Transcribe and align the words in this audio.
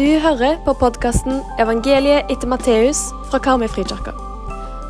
Du 0.00 0.18
hører 0.18 0.56
på 0.64 0.72
podkasten 0.80 1.42
'Evangeliet 1.60 2.30
etter 2.32 2.48
Matteus' 2.48 3.10
fra 3.30 3.38
Karmøyfrikirka. 3.38 4.12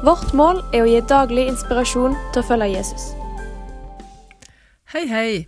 Vårt 0.06 0.34
mål 0.34 0.60
er 0.74 0.84
å 0.84 0.86
gi 0.86 1.00
daglig 1.00 1.48
inspirasjon 1.50 2.14
til 2.32 2.42
å 2.42 2.46
følge 2.46 2.68
Jesus. 2.76 3.08
Hei, 4.92 5.08
hei. 5.10 5.46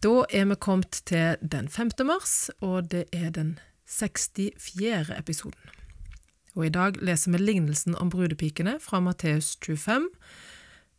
Da 0.00 0.24
er 0.32 0.48
vi 0.48 0.56
kommet 0.56 1.02
til 1.04 1.36
den 1.52 1.68
5. 1.68 1.90
mars, 2.04 2.50
og 2.62 2.90
det 2.90 3.04
er 3.12 3.28
den 3.30 3.58
64. 3.86 5.12
episoden. 5.18 5.68
Og 6.56 6.66
I 6.66 6.72
dag 6.72 6.96
leser 6.96 7.32
vi 7.32 7.38
lignelsen 7.38 7.94
om 8.00 8.08
brudepikene 8.10 8.80
fra 8.80 9.00
Matteus 9.00 9.56
25, 9.60 10.08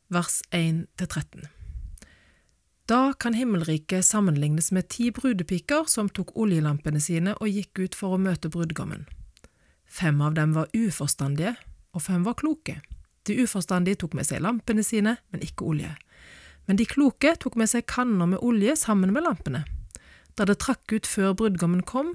vers 0.09 0.43
1-13. 0.53 1.54
Da 2.85 3.13
kan 3.13 3.33
himmelriket 3.33 4.05
sammenlignes 4.05 4.71
med 4.71 4.89
ti 4.93 5.09
brudepiker 5.11 5.87
som 5.89 6.09
tok 6.09 6.35
oljelampene 6.37 6.99
sine 7.01 7.33
og 7.39 7.49
gikk 7.49 7.79
ut 7.81 7.95
for 7.97 8.13
å 8.13 8.21
møte 8.21 8.51
brudgommen. 8.53 9.07
Fem 9.89 10.21
av 10.21 10.35
dem 10.37 10.53
var 10.53 10.69
uforstandige, 10.75 11.55
og 11.97 12.03
fem 12.05 12.21
var 12.27 12.37
kloke. 12.37 12.77
De 13.25 13.39
uforstandige 13.41 14.03
tok 14.03 14.13
med 14.13 14.27
seg 14.27 14.43
lampene 14.45 14.83
sine, 14.85 15.15
men 15.33 15.41
ikke 15.41 15.65
olje. 15.65 15.95
Men 16.69 16.77
de 16.77 16.85
kloke 16.85 17.33
tok 17.41 17.57
med 17.57 17.71
seg 17.71 17.87
kanner 17.89 18.29
med 18.29 18.43
olje 18.45 18.75
sammen 18.77 19.13
med 19.15 19.25
lampene. 19.25 19.63
Da 20.37 20.45
det 20.45 20.59
trakk 20.61 20.93
ut 20.93 21.09
før 21.09 21.33
brudgommen 21.33 21.81
kom, 21.81 22.13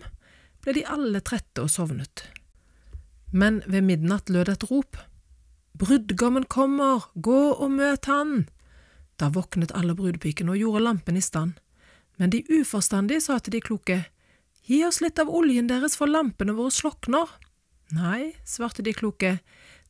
ble 0.62 0.77
de 0.77 0.87
alle 0.87 1.23
trette 1.25 1.64
og 1.64 1.73
sovnet. 1.73 2.28
Men 3.33 3.59
ved 3.66 3.87
midnatt 3.87 4.30
lød 4.30 4.52
et 4.55 4.70
rop. 4.70 5.02
Brudgommen 5.75 6.47
kommer, 6.47 7.11
gå 7.14 7.42
og 7.56 7.70
møt 7.75 8.06
han! 8.11 8.45
Da 9.20 9.29
våknet 9.29 9.74
alle 9.77 9.95
brudepikene 9.95 10.55
og 10.55 10.62
gjorde 10.62 10.87
lampen 10.87 11.19
i 11.20 11.24
stand. 11.24 11.59
Men 12.16 12.33
de 12.33 12.41
uforstandige 12.48 13.20
sa 13.24 13.38
til 13.38 13.56
de 13.56 13.61
kloke, 13.65 13.98
Gi 14.70 14.84
oss 14.87 15.01
litt 15.02 15.19
av 15.19 15.30
oljen 15.34 15.66
deres, 15.66 15.97
for 15.98 16.06
lampene 16.06 16.55
våre 16.55 16.70
slokner. 16.70 17.27
Nei, 17.97 18.36
svarte 18.47 18.84
de 18.86 18.92
kloke, 18.95 19.41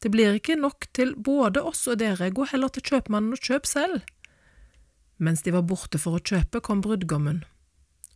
det 0.00 0.08
blir 0.08 0.38
ikke 0.38 0.56
nok 0.56 0.86
til 0.96 1.12
både 1.20 1.60
oss 1.60 1.82
og 1.90 1.98
dere, 2.00 2.30
gå 2.32 2.46
heller 2.48 2.72
til 2.72 2.86
kjøpmannen 2.88 3.36
og 3.36 3.42
kjøp 3.44 3.68
selv. 3.68 4.06
Mens 5.20 5.44
de 5.44 5.52
var 5.52 5.66
borte 5.68 6.00
for 6.00 6.16
å 6.16 6.22
kjøpe, 6.24 6.62
kom 6.64 6.80
brudgommen, 6.80 7.42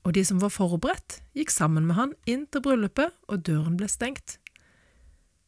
og 0.08 0.16
de 0.16 0.24
som 0.24 0.40
var 0.40 0.54
forberedt, 0.54 1.18
gikk 1.36 1.52
sammen 1.52 1.84
med 1.90 1.98
han 1.98 2.16
inn 2.24 2.46
til 2.48 2.64
bryllupet, 2.64 3.12
og 3.28 3.44
døren 3.44 3.76
ble 3.76 3.90
stengt. 3.92 4.38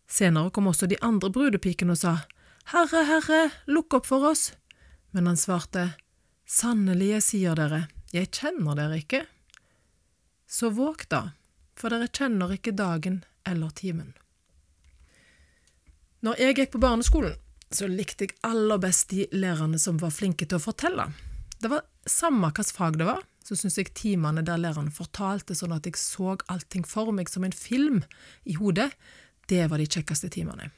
Senere 0.04 0.52
kom 0.52 0.68
også 0.68 0.84
de 0.90 1.00
andre 1.00 1.32
brudepikene 1.32 1.96
og 1.96 2.02
sa, 2.02 2.14
Herre, 2.74 3.06
Herre, 3.08 3.42
lukk 3.72 3.96
opp 3.96 4.10
for 4.10 4.28
oss. 4.28 4.50
Men 5.10 5.30
han 5.30 5.40
svarte, 5.40 5.90
Sannelig, 6.46 7.08
jeg 7.10 7.24
sier 7.26 7.58
dere, 7.58 7.86
jeg 8.14 8.30
kjenner 8.30 8.78
dere 8.78 9.00
ikke. 9.00 9.24
Så 10.46 10.70
våg 10.70 11.08
da, 11.10 11.32
for 11.74 11.90
dere 11.90 12.06
kjenner 12.06 12.54
ikke 12.54 12.76
dagen 12.76 13.24
eller 13.46 13.72
timen. 13.74 14.12
Når 16.22 16.38
jeg 16.42 16.56
gikk 16.58 16.76
på 16.76 16.82
barneskolen, 16.82 17.34
så 17.70 17.88
likte 17.90 18.28
jeg 18.28 18.38
aller 18.46 18.78
best 18.78 19.10
de 19.10 19.26
lærerne 19.34 19.78
som 19.82 19.98
var 19.98 20.14
flinke 20.14 20.46
til 20.46 20.60
å 20.60 20.62
fortelle. 20.62 21.08
Det 21.58 21.70
var 21.72 21.86
samme 22.06 22.46
hvilket 22.46 22.72
fag 22.76 22.98
det 23.00 23.08
var, 23.08 23.24
så 23.42 23.58
syntes 23.58 23.78
jeg 23.78 23.94
timene 23.98 24.42
der 24.46 24.58
lærerne 24.60 24.94
fortalte 24.94 25.54
sånn 25.54 25.74
at 25.74 25.86
jeg 25.86 25.98
så 25.98 26.36
allting 26.50 26.86
for 26.86 27.12
meg 27.14 27.30
som 27.30 27.46
en 27.46 27.54
film 27.54 28.02
i 28.44 28.56
hodet, 28.58 28.90
det 29.50 29.66
var 29.70 29.82
de 29.82 29.86
kjekkeste 29.86 30.30
timene. 30.34 30.70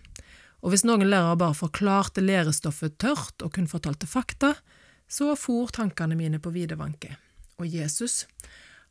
Og 0.62 0.72
hvis 0.72 0.84
noen 0.86 1.06
lærere 1.06 1.38
bare 1.38 1.56
forklarte 1.56 2.24
lærestoffet 2.24 2.98
tørt 2.98 3.44
og 3.46 3.52
kun 3.54 3.68
fortalte 3.70 4.08
fakta, 4.10 4.54
så 5.08 5.32
for 5.38 5.70
tankene 5.72 6.18
mine 6.18 6.40
på 6.42 6.52
videvanke. 6.52 7.14
Og 7.58 7.66
Jesus, 7.70 8.26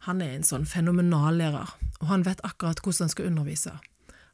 han 0.07 0.21
er 0.23 0.33
en 0.35 0.47
sånn 0.47 0.65
fenomenal 0.67 1.37
lærer, 1.39 1.75
og 2.01 2.07
han 2.11 2.25
vet 2.25 2.43
akkurat 2.47 2.81
hvordan 2.81 3.07
han 3.07 3.13
skal 3.13 3.29
undervise. 3.29 3.75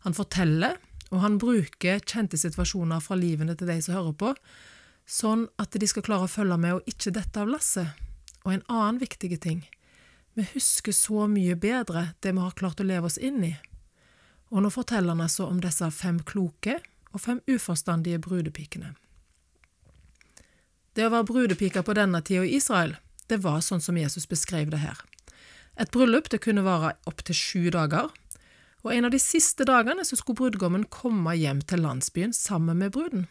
Han 0.06 0.16
forteller, 0.18 0.78
og 1.12 1.22
han 1.24 1.40
bruker 1.42 2.02
kjente 2.06 2.40
situasjoner 2.40 3.02
fra 3.04 3.18
livene 3.20 3.56
til 3.58 3.70
de 3.70 3.80
som 3.82 3.98
hører 3.98 4.16
på, 4.18 4.32
sånn 5.10 5.48
at 5.60 5.76
de 5.76 5.90
skal 5.90 6.06
klare 6.06 6.28
å 6.28 6.32
følge 6.32 6.58
med 6.58 6.78
og 6.78 6.90
ikke 6.90 7.14
dette 7.16 7.42
av 7.42 7.52
lasset. 7.52 8.00
Og 8.44 8.56
en 8.56 8.66
annen 8.72 9.02
viktig 9.02 9.38
ting, 9.44 9.62
vi 10.34 10.46
husker 10.56 10.96
så 10.96 11.28
mye 11.30 11.56
bedre 11.60 12.14
det 12.26 12.34
vi 12.34 12.42
har 12.42 12.58
klart 12.58 12.82
å 12.82 12.88
leve 12.88 13.10
oss 13.10 13.20
inn 13.22 13.44
i. 13.46 13.54
Og 14.54 14.64
nå 14.64 14.72
forteller 14.74 15.14
han 15.14 15.24
altså 15.26 15.46
om 15.48 15.60
disse 15.62 15.88
fem 15.94 16.20
kloke 16.26 16.80
og 17.14 17.22
fem 17.22 17.40
uforstandige 17.48 18.20
brudepikene. 18.20 18.94
Det 20.94 21.08
å 21.08 21.14
være 21.14 21.30
brudepike 21.30 21.82
på 21.86 21.96
denne 21.98 22.22
tida 22.26 22.44
i 22.46 22.58
Israel, 22.58 22.98
det 23.30 23.40
var 23.46 23.64
sånn 23.66 23.82
som 23.82 23.98
Jesus 23.98 24.28
beskrev 24.30 24.70
det 24.74 24.84
her. 24.84 25.00
Et 25.80 25.90
bryllup 25.94 26.30
det 26.30 26.44
kunne 26.44 26.66
vare 26.66 26.94
opptil 27.10 27.38
sju 27.38 27.70
dager, 27.74 28.12
og 28.84 28.92
en 28.92 29.08
av 29.08 29.14
de 29.14 29.22
siste 29.22 29.66
dagene 29.66 30.04
så 30.06 30.18
skulle 30.20 30.38
brudgommen 30.42 30.84
komme 30.92 31.34
hjem 31.40 31.64
til 31.66 31.82
landsbyen 31.86 32.36
sammen 32.36 32.82
med 32.82 32.94
bruden. 32.94 33.26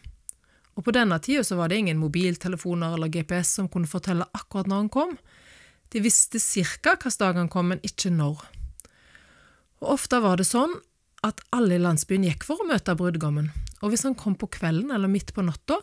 Og 0.73 0.87
på 0.87 0.93
denne 0.95 1.19
tida 1.21 1.43
så 1.45 1.59
var 1.59 1.69
det 1.69 1.77
ingen 1.83 2.01
mobiltelefoner 2.01 2.95
eller 2.95 3.11
GPS 3.13 3.53
som 3.59 3.69
kunne 3.69 3.89
fortelle 3.89 4.25
akkurat 4.33 4.67
når 4.67 4.81
han 4.81 4.89
kom. 4.89 5.13
De 5.93 6.01
visste 6.01 6.41
cirka 6.41 6.95
hvilken 6.97 7.19
dag 7.21 7.37
han 7.37 7.51
kom, 7.53 7.69
men 7.69 7.83
ikke 7.85 8.09
når. 8.09 8.41
Og 9.83 9.93
ofte 9.99 10.19
var 10.23 10.41
det 10.41 10.49
sånn 10.49 10.73
at 11.23 11.39
alle 11.55 11.77
i 11.77 11.81
landsbyen 11.81 12.25
gikk 12.27 12.43
for 12.47 12.59
å 12.59 12.67
møte 12.67 12.95
brudgommen, 12.99 13.49
og 13.81 13.91
hvis 13.91 14.05
han 14.07 14.17
kom 14.19 14.35
på 14.39 14.49
kvelden 14.57 14.91
eller 14.91 15.11
midt 15.11 15.33
på 15.35 15.45
natta, 15.45 15.79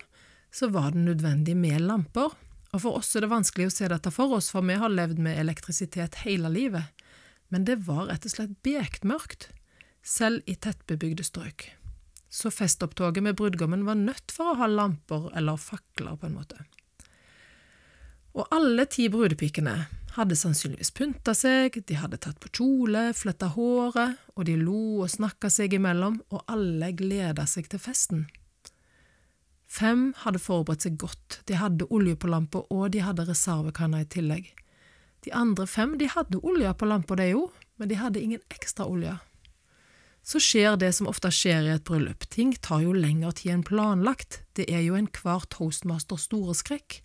så 0.52 0.68
var 0.72 0.92
det 0.92 1.04
nødvendig 1.04 1.56
med 1.56 1.80
lamper. 1.84 2.34
Og 2.70 2.82
for 2.84 3.00
oss 3.00 3.14
er 3.16 3.24
det 3.24 3.32
vanskelig 3.32 3.68
å 3.68 3.74
se 3.74 3.88
dette 3.90 4.12
for 4.14 4.36
oss, 4.36 4.50
for 4.52 4.66
vi 4.66 4.76
har 4.78 4.92
levd 4.92 5.20
med 5.22 5.38
elektrisitet 5.40 6.22
hele 6.24 6.50
livet. 6.52 7.06
Men 7.50 7.66
det 7.66 7.80
var 7.86 8.08
rett 8.10 8.26
og 8.26 8.34
slett 8.34 8.56
bekmørkt, 8.66 9.48
selv 10.06 10.46
i 10.48 10.54
tettbebygde 10.54 11.26
strøk. 11.26 11.66
Så 12.30 12.52
festopptoget 12.54 13.24
med 13.26 13.36
brudgommen 13.38 13.82
var 13.88 13.98
nødt 13.98 14.30
for 14.32 14.52
å 14.52 14.58
ha 14.60 14.68
lamper 14.70 15.32
eller 15.36 15.58
fakler, 15.58 16.14
på 16.14 16.28
en 16.28 16.36
måte. 16.38 16.62
Og 18.36 18.46
alle 18.54 18.86
ti 18.86 19.08
brudepikene 19.10 19.74
hadde 20.14 20.36
sannsynligvis 20.38 20.92
pynta 20.94 21.34
seg, 21.36 21.80
de 21.86 21.96
hadde 21.98 22.18
tatt 22.22 22.38
på 22.42 22.50
kjole, 22.58 23.10
fletta 23.16 23.50
håret, 23.54 24.18
og 24.34 24.46
de 24.46 24.56
lo 24.58 25.02
og 25.04 25.10
snakka 25.10 25.50
seg 25.52 25.74
imellom, 25.78 26.20
og 26.30 26.44
alle 26.50 26.92
gleda 26.98 27.46
seg 27.50 27.70
til 27.70 27.82
festen. 27.82 28.26
Fem 29.70 30.10
hadde 30.24 30.42
forberedt 30.42 30.86
seg 30.86 30.98
godt, 30.98 31.40
de 31.46 31.58
hadde 31.58 31.86
olje 31.94 32.16
på 32.18 32.30
lampa, 32.30 32.64
og 32.74 32.90
de 32.94 33.04
hadde 33.06 33.28
reservekanner 33.28 34.02
i 34.02 34.10
tillegg. 34.10 34.50
De 35.26 35.34
andre 35.36 35.66
fem 35.68 35.94
de 36.00 36.08
hadde 36.10 36.40
olje 36.42 36.72
på 36.74 36.88
lampa, 36.90 37.14
de 37.18 37.28
jo, 37.30 37.44
men 37.78 37.90
de 37.90 37.98
hadde 38.00 38.22
ingen 38.22 38.42
ekstra 38.50 38.86
olje. 38.90 39.14
Så 40.26 40.40
skjer 40.42 40.74
det 40.80 40.90
som 40.96 41.08
ofte 41.08 41.30
skjer 41.32 41.68
i 41.68 41.74
et 41.76 41.86
bryllup, 41.86 42.26
ting 42.32 42.52
tar 42.58 42.82
jo 42.84 42.92
lengre 42.92 43.32
tid 43.38 43.54
enn 43.54 43.64
planlagt, 43.66 44.42
det 44.58 44.66
er 44.68 44.82
jo 44.84 44.98
enhver 44.98 45.46
toastmasters 45.54 46.26
store 46.28 46.56
skrekk. 46.58 46.98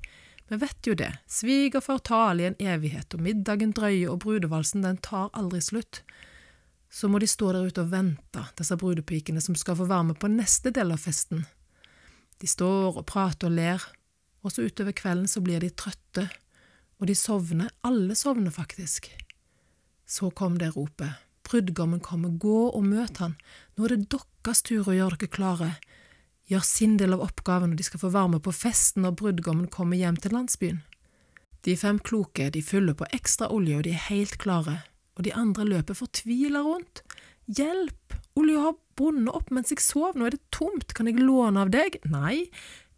Vi 0.48 0.58
vet 0.62 0.88
jo 0.88 0.94
det, 0.94 1.10
svigerfar 1.28 2.04
taler 2.06 2.44
i 2.44 2.48
en 2.52 2.60
evighet, 2.76 3.16
og 3.18 3.24
middagen 3.26 3.74
drøyer, 3.74 4.12
og 4.14 4.22
brudevalsen 4.22 4.86
den 4.86 5.00
tar 5.02 5.32
aldri 5.34 5.62
slutt. 5.64 6.04
Så 6.90 7.10
må 7.10 7.20
de 7.20 7.28
stå 7.28 7.50
der 7.56 7.66
ute 7.66 7.82
og 7.82 7.92
vente, 7.92 8.44
disse 8.58 8.78
brudepikene 8.78 9.42
som 9.42 9.58
skal 9.58 9.78
få 9.80 9.90
være 9.90 10.12
med 10.12 10.20
på 10.22 10.30
neste 10.30 10.72
del 10.76 10.94
av 10.94 11.02
festen. 11.02 11.48
De 12.38 12.48
står 12.48 13.00
og 13.00 13.08
prater 13.10 13.50
og 13.50 13.58
ler, 13.58 13.82
og 14.46 14.54
så 14.54 14.68
utover 14.68 14.94
kvelden 14.94 15.28
så 15.32 15.42
blir 15.42 15.64
de 15.66 15.72
trøtte, 15.74 16.28
og 17.02 17.10
de 17.10 17.18
sovner, 17.18 17.74
alle 17.82 18.16
sovner 18.16 18.54
faktisk. 18.54 19.10
Så 20.06 20.30
kom 20.30 20.60
det 20.62 20.76
ropet, 20.76 21.18
brudgommen 21.48 22.04
kommer, 22.06 22.30
gå 22.30 22.70
og 22.70 22.86
møt 22.86 23.18
han, 23.24 23.34
nå 23.76 23.88
er 23.88 23.96
det 23.96 24.12
deres 24.14 24.62
tur 24.62 24.86
å 24.86 24.94
gjøre 24.94 25.18
dere 25.18 25.34
klare, 25.34 25.72
gjør 26.52 26.66
sin 26.66 26.98
del 27.02 27.16
av 27.16 27.24
oppgaven, 27.26 27.74
og 27.74 27.80
de 27.80 27.86
skal 27.88 28.02
få 28.02 28.12
være 28.14 28.36
med 28.36 28.44
på 28.46 28.54
festen 28.54 29.06
når 29.06 29.18
brudgommen 29.22 29.70
kommer 29.72 29.98
hjem 29.98 30.20
til 30.22 30.36
landsbyen. 30.36 30.84
De 31.66 31.74
fem 31.80 31.98
kloke, 31.98 32.52
de 32.54 32.62
fyller 32.62 32.94
på 32.98 33.08
ekstra 33.16 33.50
olje, 33.54 33.80
og 33.80 33.86
de 33.88 33.96
er 33.96 34.08
helt 34.12 34.38
klare, 34.42 34.84
og 35.18 35.26
de 35.26 35.34
andre 35.34 35.66
løper 35.66 35.98
fortvila 35.98 36.62
rundt. 36.66 37.02
Hjelp, 37.50 38.18
olja 38.38 38.68
har 38.68 38.78
bundet 38.98 39.34
opp 39.34 39.50
mens 39.54 39.74
jeg 39.74 39.82
sov, 39.82 40.14
nå 40.14 40.28
er 40.28 40.36
det 40.36 40.44
tomt, 40.54 40.94
kan 40.98 41.10
jeg 41.10 41.22
låne 41.22 41.66
av 41.66 41.74
deg? 41.74 41.98
Nei, 42.06 42.46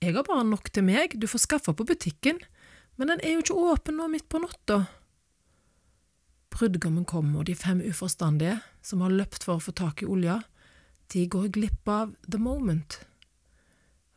jeg 0.04 0.18
har 0.18 0.27
bare 0.27 0.45
nok 0.48 0.69
til 0.74 0.86
meg, 0.88 1.16
du 1.16 1.27
får 1.31 1.45
skaffe 1.45 1.74
på 1.74 1.88
butikken, 1.88 2.42
men 3.00 3.13
den 3.13 3.24
er 3.24 3.38
jo 3.38 3.45
ikke 3.45 3.66
åpen 3.71 4.00
nå 4.01 4.10
midt 4.12 4.27
på 4.27 4.42
natta. 4.44 4.83
Brudgommen 6.51 7.06
kommer, 7.07 7.42
og 7.42 7.48
de 7.48 7.56
fem 7.56 7.80
uforstandige, 7.86 8.60
som 8.83 9.04
har 9.06 9.13
løpt 9.13 9.45
for 9.48 9.57
å 9.57 9.63
få 9.63 9.71
tak 9.77 10.04
i 10.04 10.10
olja, 10.10 10.42
de 11.13 11.24
går 11.31 11.54
glipp 11.56 11.88
av 11.88 12.16
the 12.27 12.39
moment. 12.42 13.00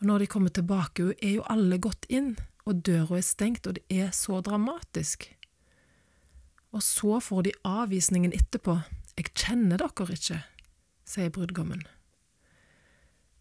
Og 0.01 0.07
når 0.09 0.19
de 0.19 0.31
kommer 0.33 0.51
tilbake, 0.51 1.13
er 1.23 1.37
jo 1.37 1.45
alle 1.53 1.79
gått 1.79 2.07
inn, 2.09 2.35
og 2.65 2.83
døra 2.87 3.19
er 3.19 3.27
stengt, 3.27 3.67
og 3.67 3.77
det 3.77 3.85
er 3.93 4.11
så 4.17 4.41
dramatisk. 4.41 5.29
Og 6.73 6.83
så 6.83 7.21
får 7.21 7.43
de 7.49 7.57
avvisningen 7.67 8.33
etterpå, 8.33 8.79
jeg 9.19 9.33
kjenner 9.37 9.81
dere 9.81 10.15
ikke, 10.15 10.39
sier 11.05 11.33
brudgommen. 11.35 11.83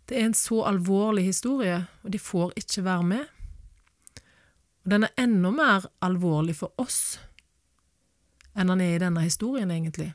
Det 0.09 0.17
er 0.17 0.25
en 0.25 0.35
så 0.35 0.63
alvorlig 0.65 1.27
historie, 1.29 1.83
og 2.03 2.11
de 2.11 2.19
får 2.19 2.55
ikke 2.57 2.83
være 2.83 3.03
med. 3.05 3.25
Og 4.83 4.91
den 4.95 5.05
er 5.05 5.21
enda 5.21 5.51
mer 5.53 5.85
alvorlig 6.01 6.57
for 6.59 6.73
oss 6.81 7.19
enn 8.59 8.67
den 8.73 8.81
er 8.83 8.95
i 8.97 8.99
denne 8.99 9.21
historien, 9.23 9.71
egentlig. 9.71 10.09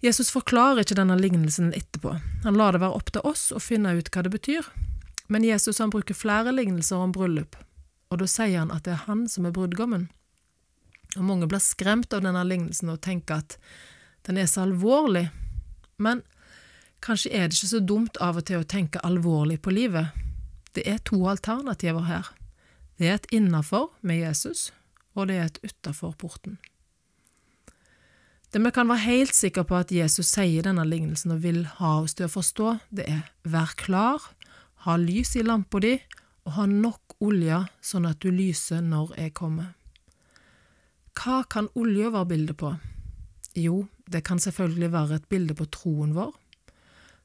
Jesus 0.00 0.30
forklarer 0.32 0.80
ikke 0.80 0.96
denne 0.96 1.16
lignelsen 1.20 1.74
etterpå. 1.76 2.14
Han 2.44 2.56
lar 2.56 2.72
det 2.72 2.80
være 2.80 2.96
opp 2.96 3.10
til 3.12 3.26
oss 3.28 3.50
å 3.52 3.60
finne 3.60 3.92
ut 3.98 4.08
hva 4.08 4.24
det 4.24 4.32
betyr. 4.32 4.64
Men 5.28 5.44
Jesus 5.44 5.78
han 5.78 5.92
bruker 5.92 6.16
flere 6.16 6.54
lignelser 6.54 6.96
om 7.04 7.12
bryllup, 7.14 7.54
og 8.10 8.22
da 8.22 8.26
sier 8.26 8.62
han 8.62 8.72
at 8.74 8.88
det 8.88 8.96
er 8.96 9.04
han 9.06 9.26
som 9.30 9.46
er 9.46 9.54
brudgommen. 9.54 10.08
Og 11.18 11.26
Mange 11.26 11.46
blir 11.50 11.62
skremt 11.62 12.14
av 12.16 12.24
denne 12.24 12.42
lignelsen 12.46 12.90
og 12.90 13.02
tenker 13.04 13.44
at 13.44 13.58
den 14.26 14.40
er 14.40 14.48
så 14.50 14.64
alvorlig. 14.64 15.28
Men 16.00 16.24
kanskje 17.04 17.34
er 17.36 17.46
det 17.48 17.58
ikke 17.58 17.74
så 17.74 17.82
dumt 17.84 18.18
av 18.24 18.40
og 18.40 18.48
til 18.48 18.62
å 18.62 18.66
tenke 18.66 19.04
alvorlig 19.06 19.60
på 19.62 19.74
livet. 19.74 20.16
Det 20.72 20.86
er 20.88 20.98
to 21.04 21.20
alternativer 21.28 22.08
her. 22.08 22.32
Det 22.96 23.08
er 23.08 23.20
et 23.20 23.30
innafor 23.34 23.90
med 24.00 24.22
Jesus, 24.22 24.70
og 25.14 25.28
det 25.28 25.36
er 25.36 25.48
et 25.50 25.62
utafor 25.64 26.16
porten. 26.18 26.58
Det 28.50 28.58
vi 28.58 28.70
kan 28.74 28.88
være 28.90 29.04
helt 29.04 29.34
sikre 29.36 29.62
på 29.62 29.76
at 29.78 29.92
Jesus 29.94 30.32
sier 30.34 30.64
denne 30.66 30.82
lignelsen 30.82 31.36
og 31.36 31.44
vil 31.44 31.60
ha 31.78 31.90
oss 32.00 32.16
til 32.18 32.26
å 32.26 32.32
forstå, 32.32 32.70
det 32.90 33.04
er 33.06 33.20
vær 33.46 33.76
klar, 33.78 34.24
ha 34.86 34.96
lys 34.98 35.36
i 35.38 35.44
lampa 35.46 35.78
di 35.84 35.92
og 36.48 36.56
ha 36.56 36.64
nok 36.66 37.14
olje 37.22 37.60
sånn 37.84 38.08
at 38.10 38.18
du 38.18 38.32
lyser 38.34 38.82
når 38.82 39.12
jeg 39.20 39.36
kommer. 39.38 39.76
Hva 41.14 41.44
kan 41.46 41.68
olja 41.78 42.10
være 42.10 42.30
bilde 42.32 42.56
på? 42.58 42.72
Jo, 43.54 43.84
det 44.10 44.24
kan 44.26 44.42
selvfølgelig 44.42 44.90
være 44.96 45.20
et 45.20 45.30
bilde 45.30 45.54
på 45.54 45.68
troen 45.70 46.16
vår. 46.18 46.34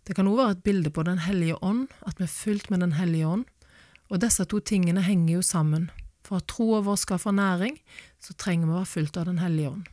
Det 0.06 0.13
kan 0.13 0.30
også 0.30 0.44
være 0.44 0.57
et 0.60 0.63
bilde 0.68 0.94
på 0.94 1.07
Den 1.10 1.24
hellige 1.25 1.57
ånd, 1.66 1.88
at 2.06 2.19
vi 2.22 2.27
er 2.27 2.33
fylt 2.36 2.69
med 2.69 2.86
Den 2.86 2.94
hellige 3.00 3.25
ånd. 3.25 3.45
Og 4.13 4.22
disse 4.22 4.45
to 4.45 4.60
tingene 4.62 5.01
henger 5.01 5.39
jo 5.39 5.42
sammen. 5.42 5.89
For 6.22 6.38
at 6.38 6.50
troa 6.54 6.83
vår 6.86 7.01
skal 7.01 7.18
få 7.18 7.33
næring, 7.33 7.80
så 8.22 8.38
trenger 8.38 8.69
vi 8.69 8.75
å 8.75 8.81
være 8.83 8.94
fylt 8.94 9.18
av 9.18 9.25
Den 9.25 9.42
hellige 9.42 9.74
ånd. 9.74 9.89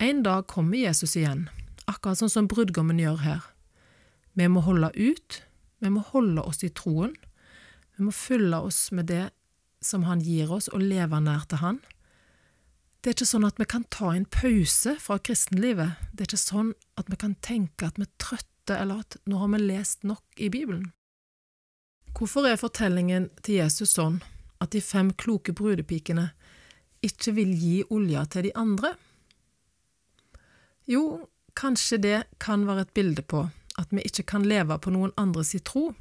En 0.00 0.22
dag 0.22 0.46
kommer 0.46 0.78
Jesus 0.78 1.16
igjen, 1.18 1.48
akkurat 1.90 2.20
sånn 2.20 2.30
som 2.30 2.46
brudgommen 2.46 3.00
gjør 3.02 3.16
her. 3.24 3.46
Vi 4.38 4.46
må 4.46 4.62
holde 4.62 4.92
ut, 4.94 5.40
vi 5.82 5.90
må 5.90 6.04
holde 6.12 6.44
oss 6.46 6.62
i 6.62 6.70
troen, 6.70 7.16
vi 7.96 8.06
må 8.06 8.12
fylle 8.14 8.60
oss 8.62 8.92
med 8.94 9.08
det 9.10 9.24
som 9.82 10.04
Han 10.06 10.22
gir 10.22 10.52
oss, 10.54 10.68
og 10.70 10.84
leve 10.86 11.18
nær 11.22 11.48
til 11.50 11.58
Han. 11.64 11.80
Det 13.02 13.10
er 13.10 13.16
ikke 13.16 13.26
sånn 13.30 13.46
at 13.48 13.58
vi 13.58 13.66
kan 13.66 13.88
ta 13.90 14.12
en 14.14 14.26
pause 14.30 14.94
fra 15.02 15.18
kristenlivet. 15.18 15.98
Det 16.12 16.22
er 16.22 16.30
ikke 16.30 16.40
sånn 16.44 16.70
at 16.98 17.10
vi 17.10 17.18
kan 17.18 17.34
tenke 17.42 17.90
at 17.90 17.98
vi 17.98 18.06
er 18.06 18.14
trøtte, 18.22 18.78
eller 18.78 19.02
at 19.02 19.18
nå 19.26 19.42
har 19.42 19.50
vi 19.50 19.62
lest 19.64 20.06
nok 20.06 20.22
i 20.38 20.50
Bibelen. 20.50 20.92
Hvorfor 22.14 22.46
er 22.46 22.58
fortellingen 22.58 23.30
til 23.42 23.58
Jesus 23.64 23.96
sånn 23.98 24.22
at 24.62 24.70
de 24.74 24.82
fem 24.82 25.10
kloke 25.18 25.54
brudepikene 25.54 26.30
ikke 27.02 27.34
vil 27.34 27.50
gi 27.58 27.76
olja 27.90 28.26
til 28.30 28.46
de 28.46 28.54
andre? 28.58 28.94
Jo, 30.88 31.28
kanskje 31.52 31.98
det 32.00 32.18
kan 32.40 32.64
være 32.64 32.86
et 32.86 32.94
bilde 32.96 33.22
på 33.28 33.42
at 33.78 33.92
vi 33.94 34.02
ikke 34.02 34.24
kan 34.32 34.46
leve 34.48 34.78
på 34.82 34.90
noen 34.90 35.12
andres 35.20 35.54
tro, 35.62 35.92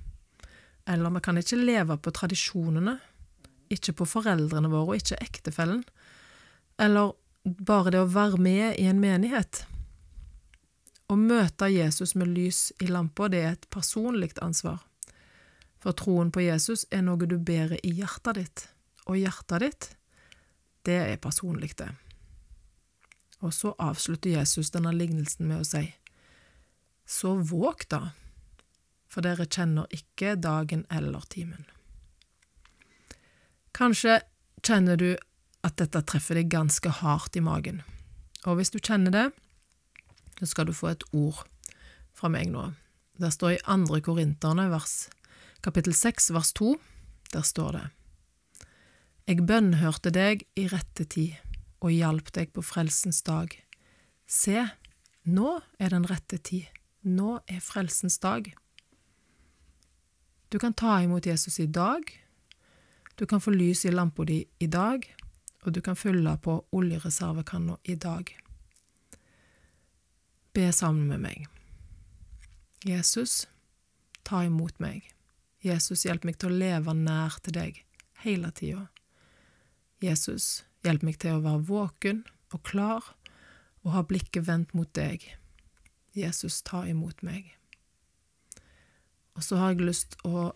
eller 0.88 1.14
vi 1.14 1.22
kan 1.22 1.38
ikke 1.38 1.60
leve 1.60 1.98
på 2.00 2.14
tradisjonene, 2.16 2.98
ikke 3.70 3.94
på 4.00 4.08
foreldrene 4.08 4.72
våre 4.72 4.96
og 4.96 5.02
ikke 5.02 5.20
ektefellen, 5.22 5.84
eller 6.80 7.14
bare 7.44 7.94
det 7.94 8.02
å 8.02 8.10
være 8.12 8.40
med 8.42 8.80
i 8.80 8.88
en 8.90 9.02
menighet. 9.04 9.66
Å 11.08 11.16
møte 11.20 11.70
Jesus 11.72 12.16
med 12.16 12.32
lys 12.34 12.72
i 12.84 12.90
lampa, 12.90 13.30
det 13.32 13.44
er 13.44 13.54
et 13.56 13.70
personlig 13.70 14.34
ansvar. 14.44 14.82
For 15.84 15.96
troen 15.96 16.32
på 16.34 16.48
Jesus 16.48 16.88
er 16.92 17.06
noe 17.06 17.30
du 17.30 17.38
bærer 17.38 17.78
i 17.84 17.94
hjertet 18.00 18.40
ditt, 18.42 18.68
og 19.06 19.20
hjertet 19.20 19.64
ditt, 19.64 19.90
det 20.88 21.00
er 21.12 21.22
personlig, 21.22 21.76
det. 21.78 21.92
Og 23.46 23.54
så 23.54 23.74
avslutter 23.80 24.34
Jesus 24.34 24.72
denne 24.74 24.94
lignelsen 24.96 25.48
med 25.50 25.62
å 25.62 25.68
si, 25.68 25.94
Så 27.08 27.38
våg 27.40 27.86
da, 27.90 28.12
for 29.08 29.24
dere 29.24 29.46
kjenner 29.48 29.88
ikke 29.94 30.36
dagen 30.36 30.84
eller 30.92 31.24
timen. 31.32 31.64
Kanskje 33.72 34.20
kjenner 34.66 34.98
du 34.98 35.14
at 35.64 35.78
dette 35.80 36.02
treffer 36.04 36.36
deg 36.36 36.50
ganske 36.52 36.90
hardt 37.00 37.38
i 37.38 37.44
magen. 37.44 37.84
Og 38.46 38.58
hvis 38.60 38.74
du 38.74 38.80
kjenner 38.80 39.14
det, 39.14 39.28
så 40.40 40.50
skal 40.52 40.68
du 40.68 40.76
få 40.76 40.92
et 40.92 41.06
ord 41.16 41.46
fra 42.18 42.30
meg 42.34 42.52
nå. 42.52 42.72
Det 43.18 43.32
står 43.34 43.56
i 43.56 43.64
andre 43.66 44.02
Korinterne, 44.04 44.68
vers, 44.70 45.08
kapittel 45.66 45.96
6, 45.96 46.32
vers 46.36 46.52
2. 46.58 46.76
Der 47.34 47.48
står 47.48 47.72
det 47.78 47.86
Jeg 49.28 49.48
bønnhørte 49.48 50.12
deg 50.14 50.46
i 50.56 50.68
rette 50.72 51.08
tid 51.08 51.47
og 51.84 51.94
hjalp 51.94 52.32
deg 52.36 52.54
på 52.54 52.64
frelsens 52.66 53.22
dag. 53.28 53.54
Se, 54.28 54.66
nå 55.24 55.60
er 55.80 55.94
den 55.94 56.08
rette 56.10 56.38
tid. 56.38 56.66
Nå 57.04 57.40
er 57.48 57.64
frelsens 57.64 58.18
dag. 58.24 58.50
Du 60.50 60.60
kan 60.60 60.74
ta 60.74 61.02
imot 61.04 61.26
Jesus 61.26 61.60
i 61.60 61.68
dag. 61.68 62.04
Du 63.16 63.26
kan 63.26 63.42
få 63.42 63.52
lys 63.52 63.86
i 63.86 63.92
lampa 63.92 64.26
di 64.26 64.46
i 64.60 64.68
dag, 64.68 65.04
og 65.66 65.74
du 65.74 65.82
kan 65.82 65.96
fylle 65.96 66.38
på 66.38 66.60
oljereservekanna 66.72 67.78
i 67.84 67.96
dag. 67.96 68.30
Be 70.54 70.72
sammen 70.74 71.08
med 71.08 71.20
meg. 71.20 71.48
Jesus, 72.86 73.48
ta 74.24 74.44
imot 74.46 74.80
meg. 74.80 75.10
Jesus, 75.66 76.06
hjelp 76.06 76.24
meg 76.30 76.38
til 76.38 76.52
å 76.52 76.60
leve 76.62 76.94
nær 76.94 77.40
til 77.44 77.58
deg 77.58 77.82
hele 78.24 78.52
tida. 78.56 78.88
Jesus, 80.02 80.64
hjelp 80.88 81.04
meg 81.06 81.20
til 81.22 81.38
å 81.38 81.44
være 81.44 81.66
våken 81.68 82.24
og 82.56 82.64
klar 82.68 83.12
og 83.84 83.94
ha 83.94 84.04
blikket 84.08 84.48
vendt 84.48 84.74
mot 84.76 84.90
deg. 84.96 85.24
Jesus, 86.18 86.62
ta 86.66 86.86
imot 86.88 87.22
meg. 87.24 87.54
Og 89.38 89.46
så 89.46 89.60
har 89.62 89.76
jeg 89.76 89.86
lyst 89.86 90.18
å 90.26 90.52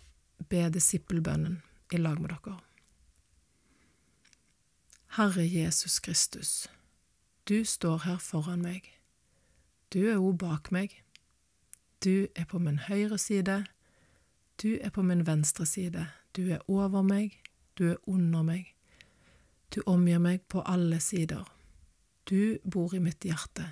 be 0.50 0.66
disippelbønnen 0.74 1.62
i 1.94 2.00
lag 2.02 2.20
med 2.20 2.34
dere. 2.34 2.58
Herre 5.18 5.46
Jesus 5.46 6.00
Kristus, 6.00 6.70
du 7.46 7.66
står 7.68 8.06
her 8.08 8.18
foran 8.18 8.64
meg. 8.64 8.88
Du 9.92 10.00
er 10.08 10.18
òg 10.18 10.40
bak 10.40 10.72
meg. 10.72 10.96
Du 12.02 12.28
er 12.36 12.48
på 12.50 12.62
min 12.64 12.80
høyre 12.88 13.20
side. 13.20 13.66
Du 14.62 14.78
er 14.80 14.90
på 14.90 15.04
min 15.04 15.26
venstre 15.28 15.66
side. 15.66 16.08
Du 16.36 16.48
er 16.48 16.64
over 16.68 17.04
meg. 17.04 17.36
Du 17.78 17.92
er 17.92 17.98
under 18.08 18.42
meg. 18.42 18.72
Du 19.76 19.82
omgir 19.86 20.20
meg 20.20 20.42
på 20.52 20.62
alle 20.68 21.00
sider. 21.00 21.46
Du 22.30 22.60
bor 22.72 22.94
i 22.94 23.00
mitt 23.00 23.24
hjerte. 23.24 23.70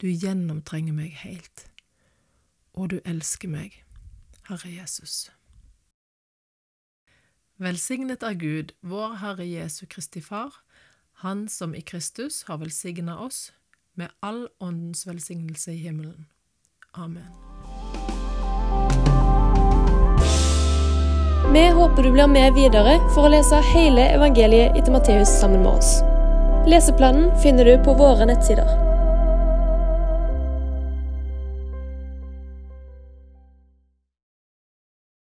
Du 0.00 0.06
gjennomtrenger 0.06 0.94
meg 0.94 1.16
helt. 1.22 1.66
Og 2.76 2.90
du 2.92 3.00
elsker 3.04 3.48
meg, 3.50 3.82
Herre 4.48 4.70
Jesus. 4.70 5.30
Velsignet 7.58 8.22
er 8.22 8.36
Gud, 8.36 8.76
vår 8.82 9.16
Herre 9.22 9.48
Jesu 9.48 9.86
Kristi 9.86 10.20
Far, 10.20 10.62
Han 11.24 11.48
som 11.48 11.74
i 11.74 11.80
Kristus 11.80 12.42
har 12.42 12.58
velsigna 12.60 13.16
oss 13.18 13.52
med 13.94 14.12
all 14.20 14.48
åndens 14.60 15.06
velsignelse 15.06 15.72
i 15.72 15.76
himmelen. 15.88 16.26
Amen. 16.92 17.55
Vi 21.56 21.68
håper 21.68 22.02
du 22.02 22.10
blir 22.12 22.26
med 22.26 22.52
videre 22.52 22.98
for 23.14 23.24
å 23.24 23.30
lese 23.32 23.62
hele 23.64 24.02
evangeliet 24.12 24.76
etter 24.76 24.92
Matteus 24.92 25.30
sammen 25.40 25.62
med 25.64 25.78
oss. 25.78 26.02
Leseplanen 26.68 27.30
finner 27.40 27.64
du 27.64 27.78
på 27.84 27.94
våre 27.96 28.28
nettsider. 28.28 28.85